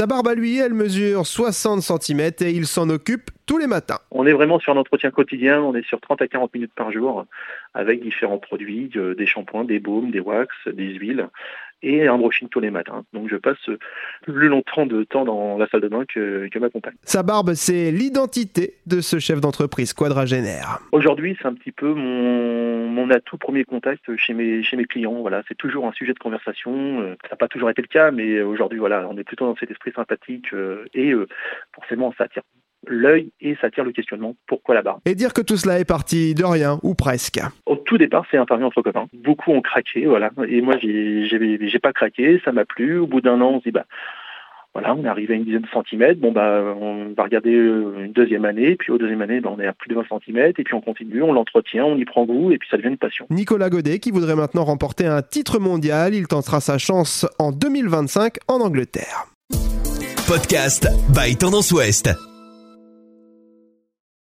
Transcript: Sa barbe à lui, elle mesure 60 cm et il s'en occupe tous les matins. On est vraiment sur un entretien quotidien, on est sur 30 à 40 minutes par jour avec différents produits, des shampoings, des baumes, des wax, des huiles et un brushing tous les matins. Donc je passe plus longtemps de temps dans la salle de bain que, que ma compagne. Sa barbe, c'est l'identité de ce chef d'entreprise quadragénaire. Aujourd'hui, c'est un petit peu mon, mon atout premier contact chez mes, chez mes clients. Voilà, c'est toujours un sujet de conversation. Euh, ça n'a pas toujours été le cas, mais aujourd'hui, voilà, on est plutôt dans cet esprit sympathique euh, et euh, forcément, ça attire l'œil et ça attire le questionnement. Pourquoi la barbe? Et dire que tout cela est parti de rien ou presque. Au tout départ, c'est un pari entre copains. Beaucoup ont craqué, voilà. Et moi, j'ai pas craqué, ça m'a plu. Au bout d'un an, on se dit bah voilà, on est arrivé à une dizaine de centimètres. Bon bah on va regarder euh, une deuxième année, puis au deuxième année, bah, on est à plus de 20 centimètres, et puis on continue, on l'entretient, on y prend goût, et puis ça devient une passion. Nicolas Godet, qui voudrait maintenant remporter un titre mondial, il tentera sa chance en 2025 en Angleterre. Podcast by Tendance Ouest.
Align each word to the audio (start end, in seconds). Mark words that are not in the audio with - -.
Sa 0.00 0.06
barbe 0.06 0.28
à 0.28 0.34
lui, 0.34 0.56
elle 0.56 0.72
mesure 0.72 1.26
60 1.26 1.82
cm 1.82 2.20
et 2.40 2.52
il 2.52 2.64
s'en 2.64 2.88
occupe 2.88 3.30
tous 3.44 3.58
les 3.58 3.66
matins. 3.66 3.98
On 4.10 4.26
est 4.26 4.32
vraiment 4.32 4.58
sur 4.58 4.72
un 4.72 4.78
entretien 4.78 5.10
quotidien, 5.10 5.60
on 5.60 5.74
est 5.74 5.86
sur 5.86 6.00
30 6.00 6.22
à 6.22 6.26
40 6.26 6.54
minutes 6.54 6.72
par 6.74 6.90
jour 6.90 7.26
avec 7.74 8.02
différents 8.02 8.38
produits, 8.38 8.90
des 8.94 9.26
shampoings, 9.26 9.64
des 9.64 9.78
baumes, 9.78 10.10
des 10.10 10.20
wax, 10.20 10.48
des 10.72 10.94
huiles 10.94 11.28
et 11.82 12.06
un 12.06 12.18
brushing 12.18 12.48
tous 12.48 12.60
les 12.60 12.70
matins. 12.70 13.04
Donc 13.12 13.28
je 13.28 13.36
passe 13.36 13.70
plus 14.22 14.48
longtemps 14.48 14.86
de 14.86 15.04
temps 15.04 15.24
dans 15.24 15.58
la 15.58 15.66
salle 15.68 15.80
de 15.80 15.88
bain 15.88 16.04
que, 16.12 16.48
que 16.48 16.58
ma 16.58 16.70
compagne. 16.70 16.94
Sa 17.04 17.22
barbe, 17.22 17.54
c'est 17.54 17.90
l'identité 17.90 18.74
de 18.86 19.00
ce 19.00 19.18
chef 19.18 19.40
d'entreprise 19.40 19.92
quadragénaire. 19.92 20.80
Aujourd'hui, 20.92 21.36
c'est 21.40 21.48
un 21.48 21.54
petit 21.54 21.72
peu 21.72 21.92
mon, 21.94 22.88
mon 22.88 23.10
atout 23.10 23.38
premier 23.38 23.64
contact 23.64 24.16
chez 24.16 24.34
mes, 24.34 24.62
chez 24.62 24.76
mes 24.76 24.84
clients. 24.84 25.20
Voilà, 25.20 25.42
c'est 25.48 25.56
toujours 25.56 25.86
un 25.86 25.92
sujet 25.92 26.12
de 26.12 26.18
conversation. 26.18 27.00
Euh, 27.00 27.16
ça 27.22 27.30
n'a 27.32 27.36
pas 27.36 27.48
toujours 27.48 27.70
été 27.70 27.82
le 27.82 27.88
cas, 27.88 28.10
mais 28.10 28.40
aujourd'hui, 28.42 28.78
voilà, 28.78 29.08
on 29.08 29.16
est 29.16 29.24
plutôt 29.24 29.46
dans 29.46 29.56
cet 29.56 29.70
esprit 29.70 29.92
sympathique 29.92 30.52
euh, 30.52 30.84
et 30.94 31.12
euh, 31.12 31.26
forcément, 31.74 32.12
ça 32.16 32.24
attire 32.24 32.42
l'œil 32.90 33.30
et 33.40 33.56
ça 33.60 33.68
attire 33.68 33.84
le 33.84 33.92
questionnement. 33.92 34.34
Pourquoi 34.46 34.74
la 34.74 34.82
barbe? 34.82 35.00
Et 35.06 35.14
dire 35.14 35.32
que 35.32 35.40
tout 35.40 35.56
cela 35.56 35.78
est 35.78 35.84
parti 35.84 36.34
de 36.34 36.44
rien 36.44 36.78
ou 36.82 36.94
presque. 36.94 37.40
Au 37.66 37.76
tout 37.76 37.98
départ, 37.98 38.26
c'est 38.30 38.36
un 38.36 38.46
pari 38.46 38.64
entre 38.64 38.82
copains. 38.82 39.06
Beaucoup 39.12 39.52
ont 39.52 39.62
craqué, 39.62 40.06
voilà. 40.06 40.30
Et 40.48 40.60
moi, 40.60 40.76
j'ai 40.80 41.78
pas 41.82 41.92
craqué, 41.92 42.40
ça 42.44 42.52
m'a 42.52 42.64
plu. 42.64 42.98
Au 42.98 43.06
bout 43.06 43.20
d'un 43.20 43.40
an, 43.40 43.52
on 43.54 43.58
se 43.58 43.64
dit 43.64 43.70
bah 43.70 43.86
voilà, 44.72 44.94
on 44.94 45.04
est 45.04 45.08
arrivé 45.08 45.34
à 45.34 45.36
une 45.36 45.44
dizaine 45.44 45.62
de 45.62 45.68
centimètres. 45.68 46.20
Bon 46.20 46.30
bah 46.30 46.62
on 46.80 47.12
va 47.16 47.24
regarder 47.24 47.54
euh, 47.54 48.04
une 48.04 48.12
deuxième 48.12 48.44
année, 48.44 48.76
puis 48.76 48.92
au 48.92 48.98
deuxième 48.98 49.20
année, 49.22 49.40
bah, 49.40 49.50
on 49.52 49.60
est 49.60 49.66
à 49.66 49.72
plus 49.72 49.88
de 49.88 49.94
20 49.94 50.06
centimètres, 50.08 50.60
et 50.60 50.64
puis 50.64 50.74
on 50.74 50.80
continue, 50.80 51.22
on 51.22 51.32
l'entretient, 51.32 51.86
on 51.86 51.96
y 51.96 52.04
prend 52.04 52.24
goût, 52.24 52.52
et 52.52 52.58
puis 52.58 52.68
ça 52.70 52.76
devient 52.76 52.90
une 52.90 52.96
passion. 52.96 53.26
Nicolas 53.30 53.68
Godet, 53.68 53.98
qui 53.98 54.10
voudrait 54.10 54.36
maintenant 54.36 54.64
remporter 54.64 55.06
un 55.06 55.22
titre 55.22 55.58
mondial, 55.58 56.14
il 56.14 56.28
tentera 56.28 56.60
sa 56.60 56.78
chance 56.78 57.26
en 57.38 57.50
2025 57.50 58.36
en 58.46 58.60
Angleterre. 58.60 59.26
Podcast 60.28 60.86
by 61.12 61.36
Tendance 61.36 61.72
Ouest. 61.72 62.29